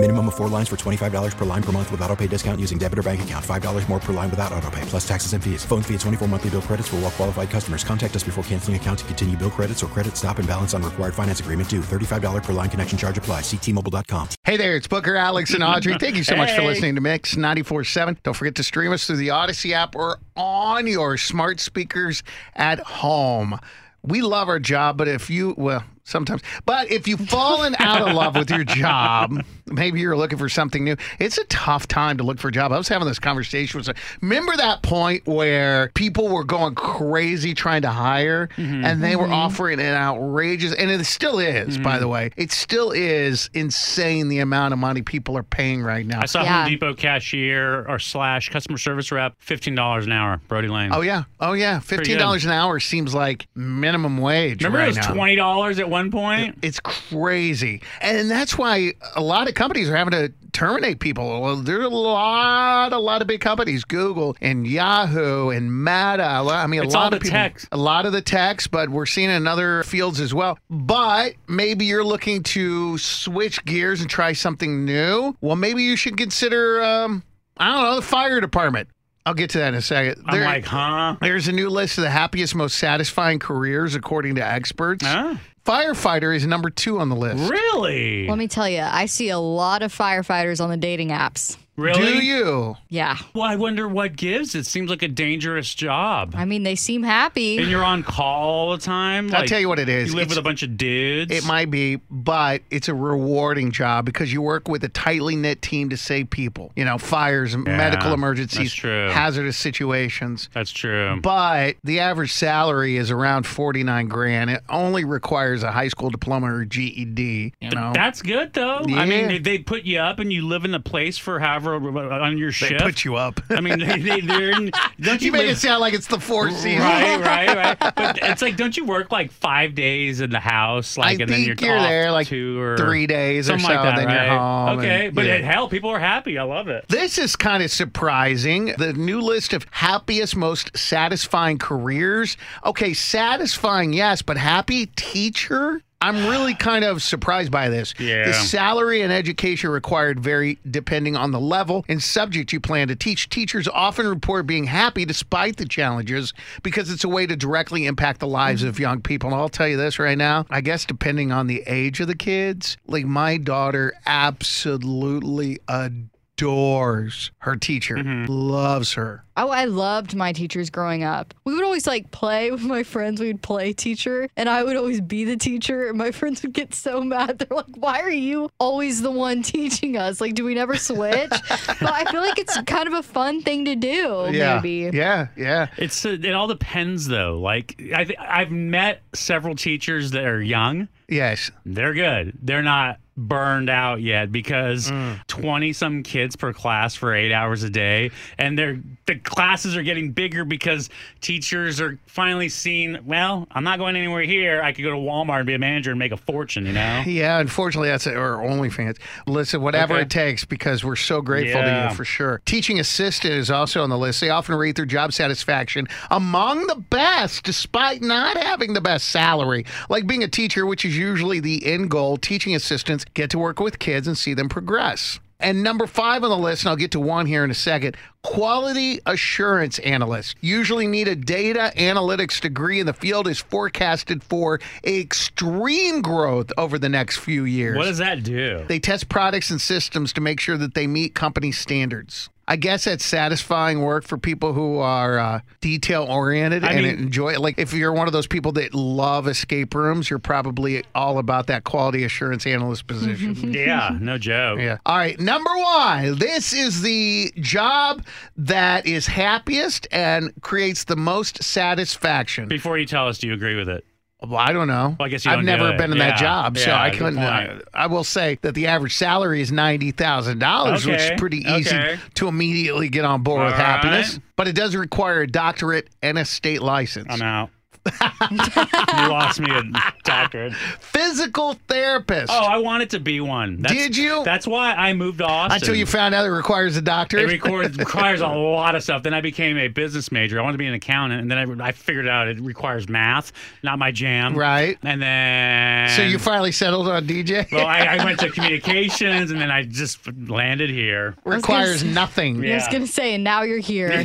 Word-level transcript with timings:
Minimum 0.00 0.28
of 0.28 0.36
four 0.36 0.46
lines 0.46 0.68
for 0.68 0.76
$25 0.76 1.36
per 1.36 1.44
line 1.44 1.62
per 1.62 1.72
month 1.72 1.90
with 1.90 2.00
auto 2.02 2.14
pay 2.14 2.28
discount 2.28 2.60
using 2.60 2.78
debit 2.78 3.00
or 3.00 3.02
bank 3.02 3.20
account. 3.22 3.44
$5 3.44 3.88
more 3.88 3.98
per 3.98 4.12
line 4.12 4.30
without 4.30 4.52
auto 4.52 4.70
pay, 4.70 4.80
plus 4.82 5.06
taxes 5.06 5.32
and 5.32 5.42
fees. 5.42 5.64
Phone 5.64 5.82
fee 5.82 5.94
at 5.94 6.00
24 6.00 6.28
monthly 6.28 6.50
bill 6.50 6.62
credits 6.62 6.86
for 6.86 6.96
all 6.96 7.02
well 7.02 7.10
qualified 7.10 7.50
customers. 7.50 7.82
Contact 7.82 8.14
us 8.14 8.22
before 8.22 8.44
canceling 8.44 8.76
account 8.76 9.00
to 9.00 9.04
continue 9.06 9.36
bill 9.36 9.50
credits 9.50 9.82
or 9.82 9.88
credit 9.88 10.16
stop 10.16 10.38
and 10.38 10.46
balance 10.46 10.72
on 10.72 10.84
required 10.84 11.14
finance 11.14 11.40
agreement 11.40 11.68
due. 11.68 11.80
$35 11.80 12.44
per 12.44 12.52
line 12.52 12.70
connection 12.70 12.96
charge 12.96 13.18
apply. 13.18 13.40
Ctmobile.com. 13.40 14.28
Hey 14.44 14.56
there, 14.56 14.76
it's 14.76 14.86
Booker, 14.86 15.16
Alex, 15.16 15.52
and 15.52 15.64
Audrey. 15.64 15.96
Thank 15.98 16.14
you 16.14 16.22
so 16.22 16.36
much 16.36 16.52
for 16.52 16.62
listening 16.62 16.94
to 16.94 17.00
Mix 17.00 17.34
94.7. 17.34 18.22
Don't 18.22 18.34
forget 18.34 18.54
to 18.54 18.62
stream 18.62 18.92
us 18.92 19.04
through 19.04 19.16
the 19.16 19.28
Audacy 19.28 19.72
app 19.72 19.96
or 19.96 20.20
on 20.36 20.86
your 20.86 21.16
smart 21.16 21.58
speakers 21.58 22.22
at 22.54 22.78
home. 22.78 23.58
We 24.02 24.22
love 24.22 24.48
our 24.48 24.60
job, 24.60 24.96
but 24.96 25.08
if 25.08 25.28
you, 25.28 25.56
well, 25.58 25.82
sometimes, 26.08 26.42
but 26.64 26.90
if 26.90 27.06
you've 27.06 27.28
fallen 27.28 27.76
out 27.78 28.06
of 28.06 28.14
love 28.14 28.34
with 28.34 28.50
your 28.50 28.64
job, 28.64 29.44
maybe 29.66 30.00
you're 30.00 30.16
looking 30.16 30.38
for 30.38 30.48
something 30.48 30.84
new, 30.84 30.96
it's 31.18 31.38
a 31.38 31.44
tough 31.44 31.86
time 31.86 32.16
to 32.18 32.24
look 32.24 32.38
for 32.38 32.48
a 32.48 32.52
job. 32.52 32.72
I 32.72 32.78
was 32.78 32.88
having 32.88 33.06
this 33.06 33.18
conversation 33.18 33.78
with, 33.78 33.88
remember 34.20 34.56
that 34.56 34.82
point 34.82 35.26
where 35.26 35.90
people 35.94 36.28
were 36.28 36.44
going 36.44 36.74
crazy 36.74 37.54
trying 37.54 37.82
to 37.82 37.90
hire 37.90 38.48
mm-hmm. 38.56 38.84
and 38.84 39.02
they 39.02 39.16
were 39.16 39.24
mm-hmm. 39.24 39.32
offering 39.34 39.80
an 39.80 39.94
outrageous, 39.94 40.74
and 40.74 40.90
it 40.90 41.04
still 41.04 41.38
is, 41.38 41.78
by 41.78 41.92
mm-hmm. 41.92 42.00
the 42.00 42.08
way, 42.08 42.30
it 42.36 42.52
still 42.52 42.90
is 42.90 43.50
insane 43.54 44.28
the 44.28 44.38
amount 44.38 44.72
of 44.72 44.78
money 44.78 45.02
people 45.02 45.36
are 45.36 45.42
paying 45.42 45.82
right 45.82 46.06
now. 46.06 46.20
I 46.22 46.26
saw 46.26 46.42
Yeah. 46.42 46.62
Home 46.62 46.70
Depot 46.70 46.94
cashier 46.94 47.84
or 47.88 47.98
slash 47.98 48.48
customer 48.48 48.78
service 48.78 49.12
rep, 49.12 49.34
fifteen 49.38 49.74
dollars 49.74 50.06
an 50.06 50.12
hour, 50.12 50.40
Brodie 50.48 50.68
Lane. 50.68 50.90
Oh 50.92 51.00
yeah, 51.00 51.24
oh 51.40 51.52
yeah. 51.52 51.80
fifteen 51.80 52.18
dollars 52.18 52.44
an 52.44 52.52
hour 52.52 52.80
seems 52.80 53.14
like 53.14 53.46
minimum 53.54 54.18
wage. 54.18 54.62
Remember 54.62 54.78
right 54.78 54.84
it 54.86 54.88
was 54.88 54.96
now. 54.96 55.14
twenty 55.14 55.36
dollars 55.36 55.78
at 55.78 55.88
one 55.88 55.97
point. 56.10 56.58
It's 56.62 56.80
crazy, 56.80 57.82
and 58.00 58.30
that's 58.30 58.56
why 58.56 58.94
a 59.16 59.20
lot 59.22 59.48
of 59.48 59.54
companies 59.54 59.88
are 59.90 59.96
having 59.96 60.12
to 60.12 60.32
terminate 60.52 60.98
people. 60.98 61.56
There 61.56 61.80
are 61.80 61.84
a 61.84 61.88
lot, 61.88 62.92
a 62.92 62.98
lot 62.98 63.20
of 63.22 63.28
big 63.28 63.40
companies, 63.40 63.84
Google 63.84 64.36
and 64.40 64.66
Yahoo 64.66 65.50
and 65.50 65.84
Meta. 65.84 66.24
I 66.24 66.66
mean, 66.66 66.80
a 66.80 66.84
It's 66.84 66.94
lot 66.94 67.12
of 67.12 67.20
the 67.20 67.24
people, 67.24 67.38
techs. 67.38 67.66
a 67.70 67.76
lot 67.76 68.06
of 68.06 68.12
the 68.12 68.22
techs, 68.22 68.66
but 68.66 68.88
we're 68.88 69.06
seeing 69.06 69.30
in 69.30 69.46
other 69.46 69.82
fields 69.84 70.20
as 70.20 70.32
well. 70.34 70.58
But 70.70 71.34
maybe 71.48 71.84
you're 71.84 72.04
looking 72.04 72.42
to 72.44 72.96
switch 72.98 73.64
gears 73.64 74.00
and 74.00 74.08
try 74.10 74.32
something 74.32 74.84
new. 74.84 75.36
Well, 75.40 75.56
maybe 75.56 75.82
you 75.82 75.96
should 75.96 76.16
consider, 76.16 76.82
um, 76.82 77.22
I 77.58 77.72
don't 77.74 77.82
know, 77.84 77.96
the 77.96 78.02
fire 78.02 78.40
department. 78.40 78.88
I'll 79.26 79.34
get 79.34 79.50
to 79.50 79.58
that 79.58 79.68
in 79.68 79.74
a 79.74 79.82
second. 79.82 80.24
I'm 80.26 80.40
like, 80.42 80.64
huh? 80.64 81.16
there's 81.20 81.48
a 81.48 81.52
new 81.52 81.68
list 81.68 81.98
of 81.98 82.04
the 82.04 82.08
happiest, 82.10 82.54
most 82.54 82.78
satisfying 82.78 83.38
careers 83.38 83.94
according 83.94 84.36
to 84.36 84.46
experts. 84.46 85.04
Huh? 85.04 85.36
Firefighter 85.64 86.34
is 86.34 86.46
number 86.46 86.70
two 86.70 86.98
on 86.98 87.08
the 87.08 87.16
list. 87.16 87.50
Really? 87.50 88.26
Let 88.28 88.38
me 88.38 88.48
tell 88.48 88.68
you, 88.68 88.80
I 88.80 89.06
see 89.06 89.28
a 89.28 89.38
lot 89.38 89.82
of 89.82 89.94
firefighters 89.94 90.62
on 90.62 90.70
the 90.70 90.76
dating 90.76 91.08
apps. 91.10 91.56
Really? 91.78 92.00
Do 92.20 92.24
you? 92.24 92.76
Yeah. 92.88 93.16
Well, 93.34 93.44
I 93.44 93.56
wonder 93.56 93.88
what 93.88 94.16
gives. 94.16 94.54
It 94.54 94.66
seems 94.66 94.90
like 94.90 95.02
a 95.02 95.08
dangerous 95.08 95.74
job. 95.74 96.34
I 96.36 96.44
mean, 96.44 96.62
they 96.64 96.74
seem 96.74 97.02
happy. 97.02 97.58
and 97.58 97.68
you're 97.70 97.84
on 97.84 98.02
call 98.02 98.48
all 98.68 98.70
the 98.72 98.78
time. 98.82 99.26
I'll 99.32 99.40
Like, 99.40 99.48
tell 99.48 99.60
you 99.60 99.68
what 99.68 99.78
it 99.78 99.88
is. 99.88 100.10
You 100.10 100.14
live 100.16 100.22
It's- 100.26 100.36
with 100.36 100.38
a 100.38 100.42
bunch 100.42 100.62
of 100.62 100.76
dudes. 100.76 101.32
It 101.32 101.44
might 101.46 101.70
be, 101.70 101.96
but 102.10 102.62
it's 102.70 102.88
a 102.88 102.94
rewarding 102.94 103.70
job 103.72 104.04
because 104.04 104.32
you 104.32 104.42
work 104.42 104.68
with 104.68 104.82
a 104.84 104.88
tightly 104.88 105.36
knit 105.36 105.62
team 105.62 105.88
to 105.90 105.96
save 105.96 106.30
people. 106.30 106.72
You 106.76 106.84
know, 106.84 106.98
fires, 106.98 107.56
medical 107.56 108.12
emergencies, 108.12 108.58
that's 108.70 108.74
true. 108.74 109.08
hazardous 109.10 109.56
situations. 109.56 110.48
That's 110.52 110.70
true. 110.70 111.18
But 111.22 111.76
the 111.84 112.00
average 112.00 112.32
salary 112.32 112.96
is 112.96 113.10
around 113.10 113.46
49 113.46 114.08
grand. 114.08 114.50
It 114.50 114.62
only 114.68 115.04
requires 115.04 115.62
a 115.62 115.70
high 115.72 115.88
school 115.88 116.10
diploma 116.10 116.52
or 116.52 116.64
GED, 116.64 117.54
you 117.60 117.70
know. 117.70 117.92
That's 117.94 118.22
good 118.22 118.52
though. 118.52 118.82
Yeah. 118.86 119.00
I 119.00 119.06
mean, 119.06 119.28
they, 119.28 119.38
they 119.38 119.58
put 119.58 119.84
you 119.84 119.98
up 120.00 120.18
and 120.18 120.32
you 120.32 120.46
live 120.46 120.64
in 120.64 120.74
a 120.74 120.80
place 120.80 121.18
for 121.18 121.38
however 121.40 121.67
Uh, 121.74 122.18
on 122.20 122.38
your 122.38 122.50
they 122.52 122.76
put 122.78 123.04
you 123.04 123.16
up. 123.16 123.40
I 123.50 123.60
mean, 123.60 123.78
they, 123.78 123.98
they, 124.00 124.20
they're 124.20 124.50
in, 124.50 124.70
don't 125.00 125.20
you, 125.20 125.26
you 125.26 125.32
make 125.32 125.42
live- 125.42 125.50
it 125.50 125.58
sound 125.58 125.80
like 125.80 125.94
it's 125.94 126.06
the 126.06 126.18
four 126.20 126.50
seasons. 126.50 126.80
Right, 126.80 127.20
right, 127.20 127.78
right. 127.80 127.94
But 127.98 128.18
it's 128.22 128.42
like, 128.42 128.56
don't 128.56 128.76
you 128.76 128.84
work 128.84 129.10
like 129.12 129.30
five 129.32 129.74
days 129.74 130.20
in 130.20 130.30
the 130.30 130.40
house, 130.40 130.96
like, 130.96 131.18
I 131.20 131.22
and 131.22 131.30
then 131.30 131.40
you're, 131.40 131.56
you're 131.60 131.80
there 131.80 132.10
like 132.12 132.26
two 132.28 132.60
or 132.60 132.76
three 132.76 133.06
days 133.06 133.48
or 133.48 133.58
something 133.58 133.66
so, 133.68 133.74
like 133.74 133.82
that, 133.82 133.96
then 133.96 134.06
right? 134.06 134.26
you're 134.26 134.38
home. 134.38 134.78
Okay, 134.78 135.06
and- 135.06 135.14
but 135.14 135.26
yeah. 135.26 135.34
it, 135.36 135.44
hell, 135.44 135.68
people 135.68 135.90
are 135.90 135.98
happy. 135.98 136.38
I 136.38 136.44
love 136.44 136.68
it. 136.68 136.86
This 136.88 137.18
is 137.18 137.36
kind 137.36 137.62
of 137.62 137.70
surprising. 137.70 138.74
The 138.78 138.92
new 138.92 139.20
list 139.20 139.52
of 139.52 139.66
happiest, 139.70 140.36
most 140.36 140.76
satisfying 140.76 141.58
careers. 141.58 142.36
Okay, 142.64 142.94
satisfying, 142.94 143.92
yes, 143.92 144.22
but 144.22 144.36
happy 144.36 144.86
teacher? 144.86 145.82
I'm 146.00 146.28
really 146.28 146.54
kind 146.54 146.84
of 146.84 147.02
surprised 147.02 147.50
by 147.50 147.68
this. 147.70 147.92
Yeah. 147.98 148.26
The 148.26 148.32
salary 148.32 149.02
and 149.02 149.12
education 149.12 149.70
required 149.70 150.20
vary 150.20 150.58
depending 150.70 151.16
on 151.16 151.32
the 151.32 151.40
level 151.40 151.84
and 151.88 152.00
subject 152.00 152.52
you 152.52 152.60
plan 152.60 152.86
to 152.88 152.96
teach. 152.96 153.28
Teachers 153.28 153.66
often 153.66 154.06
report 154.06 154.46
being 154.46 154.64
happy 154.64 155.04
despite 155.04 155.56
the 155.56 155.66
challenges 155.66 156.34
because 156.62 156.90
it's 156.90 157.02
a 157.02 157.08
way 157.08 157.26
to 157.26 157.34
directly 157.34 157.86
impact 157.86 158.20
the 158.20 158.28
lives 158.28 158.62
of 158.62 158.78
young 158.78 159.00
people. 159.00 159.30
And 159.30 159.40
I'll 159.40 159.48
tell 159.48 159.68
you 159.68 159.76
this 159.76 159.98
right 159.98 160.16
now, 160.18 160.46
I 160.50 160.60
guess 160.60 160.84
depending 160.84 161.32
on 161.32 161.48
the 161.48 161.64
age 161.66 161.98
of 161.98 162.06
the 162.06 162.16
kids, 162.16 162.76
like 162.86 163.04
my 163.04 163.36
daughter 163.36 163.94
absolutely 164.06 165.58
adores 165.68 166.10
her 166.40 167.56
teacher, 167.56 167.96
loves 168.28 168.92
her. 168.94 169.24
Oh, 169.36 169.50
I 169.50 169.66
loved 169.66 170.16
my 170.16 170.32
teachers 170.32 170.68
growing 170.68 171.04
up. 171.04 171.32
We 171.44 171.54
would 171.54 171.62
always 171.62 171.86
like 171.86 172.10
play 172.10 172.50
with 172.52 172.62
my 172.62 172.82
friends. 172.82 173.20
We'd 173.20 173.40
play 173.42 173.72
teacher, 173.72 174.28
and 174.36 174.48
I 174.48 174.62
would 174.64 174.76
always 174.76 175.00
be 175.00 175.24
the 175.24 175.36
teacher. 175.36 175.88
And 175.88 175.98
my 175.98 176.10
friends 176.18 176.42
would 176.42 176.52
get 176.54 176.74
so 176.74 177.02
mad. 177.02 177.38
They're 177.38 177.56
like, 177.56 177.76
"Why 177.76 178.00
are 178.00 178.10
you 178.10 178.50
always 178.58 179.02
the 179.02 179.10
one 179.10 179.42
teaching 179.54 179.96
us? 179.96 180.20
Like, 180.20 180.34
do 180.34 180.44
we 180.44 180.54
never 180.54 180.76
switch?" 180.76 181.30
but 181.30 181.82
I 181.92 182.04
feel 182.10 182.20
like 182.20 182.38
it's 182.38 182.60
kind 182.62 182.88
of 182.88 182.94
a 182.94 183.02
fun 183.02 183.42
thing 183.42 183.64
to 183.66 183.76
do. 183.76 184.28
yeah. 184.30 184.56
Maybe. 184.56 184.96
Yeah, 184.96 185.28
yeah. 185.36 185.68
It's 185.76 186.04
uh, 186.04 186.10
it 186.20 186.32
all 186.32 186.48
depends 186.48 187.06
though. 187.06 187.38
Like 187.38 187.80
I 187.94 188.04
th- 188.04 188.18
I've 188.18 188.50
met 188.50 189.02
several 189.14 189.54
teachers 189.54 190.10
that 190.12 190.24
are 190.24 190.42
young. 190.42 190.88
Yes. 191.08 191.50
They're 191.64 191.94
good. 191.94 192.36
They're 192.42 192.62
not 192.62 192.98
burned 193.20 193.68
out 193.68 194.00
yet 194.00 194.30
because 194.30 194.92
Mm. 194.92 195.18
20 195.26 195.72
some 195.72 196.02
kids 196.04 196.36
per 196.36 196.52
class 196.52 196.94
for 196.94 197.12
8 197.12 197.32
hours 197.32 197.64
a 197.64 197.70
day 197.70 198.12
and 198.38 198.56
they're 198.56 198.78
the 199.06 199.16
classes 199.16 199.76
are 199.76 199.82
getting 199.82 200.12
bigger 200.12 200.44
because 200.44 200.88
teachers 201.20 201.80
are 201.80 201.98
finally 202.06 202.48
seeing, 202.48 202.98
well, 203.06 203.48
I'm 203.50 203.64
not 203.64 203.78
going 203.80 203.96
anywhere 203.96 204.22
here. 204.22 204.62
I 204.62 204.72
could 204.72 204.82
go 204.82 204.90
to 204.90 204.96
Walmart 204.96 205.38
and 205.38 205.46
be 205.46 205.54
a 205.54 205.58
manager 205.58 205.90
and 205.90 205.98
make 205.98 206.12
a 206.12 206.16
fortune, 206.18 206.66
you 206.66 206.72
know. 206.74 207.02
Yeah, 207.06 207.40
unfortunately, 207.40 207.88
that's 207.88 208.06
our 208.06 208.36
OnlyFans. 208.36 208.98
Listen, 209.26 209.62
whatever 209.62 209.94
Okay. 209.94 210.02
it 210.02 210.10
takes, 210.10 210.44
because 210.44 210.84
we're 210.84 210.94
so 210.94 211.20
grateful 211.22 211.62
to 211.62 211.86
you 211.88 211.96
for 211.96 212.04
sure. 212.04 212.40
Teaching 212.44 212.78
assistant 212.78 213.32
is 213.32 213.50
also 213.50 213.82
on 213.82 213.88
the 213.90 213.96
list. 213.98 214.20
They 214.20 214.28
often 214.30 214.54
rate 214.56 214.76
their 214.76 214.84
job 214.86 215.12
satisfaction 215.14 215.88
among 216.10 216.66
the 216.66 216.76
best, 216.76 217.42
despite 217.44 218.02
not 218.02 218.36
having 218.36 218.74
the 218.74 218.80
best 218.82 219.08
salary. 219.08 219.64
Like 219.88 220.06
being 220.06 220.22
a 220.22 220.28
teacher, 220.28 220.66
which 220.66 220.84
is 220.84 220.97
usually 220.98 221.40
the 221.40 221.64
end 221.64 221.90
goal, 221.90 222.16
teaching 222.16 222.54
assistants 222.54 223.04
get 223.14 223.30
to 223.30 223.38
work 223.38 223.60
with 223.60 223.78
kids 223.78 224.06
and 224.06 224.18
see 224.18 224.34
them 224.34 224.48
progress. 224.48 225.20
And 225.40 225.62
number 225.62 225.86
five 225.86 226.24
on 226.24 226.30
the 226.30 226.36
list, 226.36 226.64
and 226.64 226.70
I'll 226.70 226.76
get 226.76 226.90
to 226.92 227.00
one 227.00 227.26
here 227.26 227.44
in 227.44 227.50
a 227.50 227.54
second 227.54 227.96
quality 228.24 228.98
assurance 229.06 229.78
analyst. 229.78 230.36
Usually 230.40 230.88
need 230.88 231.06
a 231.06 231.14
data 231.14 231.72
analytics 231.76 232.40
degree, 232.40 232.80
and 232.80 232.88
the 232.88 232.92
field 232.92 233.28
is 233.28 233.38
forecasted 233.38 234.24
for 234.24 234.60
extreme 234.84 236.02
growth 236.02 236.50
over 236.58 236.76
the 236.76 236.88
next 236.88 237.18
few 237.18 237.44
years. 237.44 237.76
What 237.76 237.84
does 237.84 237.98
that 237.98 238.24
do? 238.24 238.64
They 238.66 238.80
test 238.80 239.08
products 239.08 239.50
and 239.50 239.60
systems 239.60 240.12
to 240.14 240.20
make 240.20 240.40
sure 240.40 240.56
that 240.56 240.74
they 240.74 240.88
meet 240.88 241.14
company 241.14 241.52
standards. 241.52 242.28
I 242.50 242.56
guess 242.56 242.84
that's 242.84 243.04
satisfying 243.04 243.82
work 243.82 244.04
for 244.04 244.16
people 244.16 244.54
who 244.54 244.78
are 244.78 245.18
uh, 245.18 245.40
detail 245.60 246.04
oriented 246.08 246.64
and 246.64 246.76
mean- 246.82 246.98
enjoy 246.98 247.34
it. 247.34 247.40
Like 247.40 247.58
if 247.58 247.74
you're 247.74 247.92
one 247.92 248.06
of 248.06 248.14
those 248.14 248.26
people 248.26 248.52
that 248.52 248.72
love 248.74 249.28
escape 249.28 249.74
rooms, 249.74 250.08
you're 250.08 250.18
probably 250.18 250.82
all 250.94 251.18
about 251.18 251.46
that 251.48 251.64
quality 251.64 252.04
assurance 252.04 252.46
analyst 252.46 252.86
position. 252.86 253.34
yeah, 253.52 253.90
no 254.00 254.16
joke. 254.16 254.60
Yeah. 254.60 254.78
All 254.86 254.96
right. 254.96 255.20
Number 255.20 255.54
one. 255.54 256.18
This 256.18 256.54
is 256.54 256.80
the 256.80 257.32
job 257.36 258.02
that 258.38 258.86
is 258.86 259.06
happiest 259.06 259.86
and 259.92 260.32
creates 260.40 260.84
the 260.84 260.96
most 260.96 261.42
satisfaction. 261.42 262.48
Before 262.48 262.78
you 262.78 262.86
tell 262.86 263.08
us, 263.08 263.18
do 263.18 263.26
you 263.26 263.34
agree 263.34 263.56
with 263.56 263.68
it? 263.68 263.84
Well, 264.20 264.36
I 264.36 264.52
don't 264.52 264.66
know. 264.66 264.96
Well, 264.98 265.06
I 265.06 265.08
guess 265.10 265.24
you 265.24 265.30
I've 265.30 265.44
never 265.44 265.76
been 265.76 265.92
in 265.92 265.98
that 265.98 266.20
Yeah. 266.20 266.26
job, 266.26 266.58
so 266.58 266.70
Yeah, 266.70 266.82
I 266.82 266.90
couldn't. 266.90 267.18
I. 267.20 267.60
I 267.72 267.86
will 267.86 268.02
say 268.02 268.38
that 268.42 268.54
the 268.54 268.66
average 268.66 268.96
salary 268.96 269.40
is 269.40 269.52
ninety 269.52 269.92
thousand 269.92 270.40
dollars, 270.40 270.84
which 270.84 271.00
is 271.00 271.12
pretty 271.18 271.38
easy 271.48 271.74
okay. 271.76 271.98
to 272.14 272.26
immediately 272.26 272.88
get 272.88 273.04
on 273.04 273.22
board 273.22 273.44
with 273.44 273.54
All 273.54 273.60
happiness. 273.60 274.14
right. 274.14 274.22
But 274.34 274.48
it 274.48 274.56
does 274.56 274.74
require 274.74 275.20
a 275.22 275.26
doctorate 275.28 275.88
and 276.02 276.18
a 276.18 276.24
state 276.24 276.62
license. 276.62 277.06
I'm 277.10 277.22
out. 277.22 277.50
you 278.30 279.08
lost 279.08 279.40
me 279.40 279.50
a 279.50 279.62
doctorate. 280.04 280.54
Physical 280.80 281.54
therapist. 281.68 282.32
Oh, 282.32 282.38
I 282.44 282.58
wanted 282.58 282.90
to 282.90 283.00
be 283.00 283.20
one. 283.20 283.62
That's, 283.62 283.74
Did 283.74 283.96
you? 283.96 284.22
That's 284.24 284.46
why 284.46 284.72
I 284.72 284.92
moved 284.92 285.18
to 285.18 285.24
Austin. 285.26 285.56
Until 285.56 285.74
you 285.74 285.86
found 285.86 286.14
out 286.14 286.24
it 286.26 286.30
requires 286.30 286.76
a 286.76 286.82
doctor. 286.82 287.18
It 287.18 287.22
doctorate. 287.26 287.42
records, 287.42 287.78
requires 287.78 288.20
a 288.20 288.28
lot 288.28 288.74
of 288.74 288.82
stuff. 288.82 289.02
Then 289.02 289.14
I 289.14 289.20
became 289.20 289.56
a 289.56 289.68
business 289.68 290.10
major. 290.12 290.38
I 290.38 290.42
wanted 290.42 290.54
to 290.54 290.58
be 290.58 290.66
an 290.66 290.74
accountant, 290.74 291.22
and 291.22 291.30
then 291.30 291.60
I, 291.60 291.68
I 291.68 291.72
figured 291.72 292.08
out 292.08 292.28
it 292.28 292.40
requires 292.40 292.88
math, 292.88 293.32
not 293.62 293.78
my 293.78 293.90
jam. 293.90 294.34
Right. 294.34 294.78
And 294.82 295.00
then 295.02 295.88
so 295.90 296.02
you 296.02 296.18
finally 296.18 296.52
settled 296.52 296.88
on 296.88 297.06
DJ? 297.06 297.50
well, 297.52 297.66
I, 297.66 297.80
I 297.98 298.04
went 298.04 298.20
to 298.20 298.30
communications, 298.32 299.30
and 299.30 299.40
then 299.40 299.50
I 299.50 299.64
just 299.64 300.00
landed 300.28 300.70
here. 300.70 301.14
requires 301.24 301.82
gonna 301.82 301.94
nothing. 301.94 302.36
I 302.36 302.54
was 302.54 302.64
Yeah. 302.64 302.72
gonna 302.72 302.86
say, 302.86 303.14
and 303.14 303.24
now 303.24 303.42
you're 303.42 303.58
here. 303.58 304.04